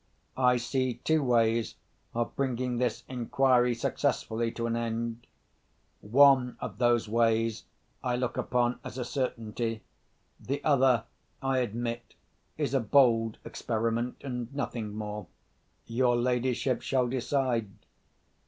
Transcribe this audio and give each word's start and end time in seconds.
I 0.39 0.57
see 0.57 0.95
two 0.95 1.21
ways 1.21 1.75
of 2.15 2.35
bringing 2.35 2.79
this 2.79 3.03
inquiry 3.07 3.75
successfully 3.75 4.51
to 4.53 4.65
an 4.65 4.75
end. 4.75 5.27
One 5.99 6.57
of 6.59 6.79
those 6.79 7.07
ways 7.07 7.65
I 8.03 8.15
look 8.15 8.35
upon 8.35 8.79
as 8.83 8.97
a 8.97 9.05
certainty. 9.05 9.83
The 10.39 10.63
other, 10.63 11.03
I 11.39 11.59
admit, 11.59 12.15
is 12.57 12.73
a 12.73 12.79
bold 12.79 13.37
experiment, 13.45 14.19
and 14.23 14.51
nothing 14.55 14.95
more. 14.95 15.27
Your 15.85 16.15
ladyship 16.17 16.81
shall 16.81 17.07
decide. 17.07 17.69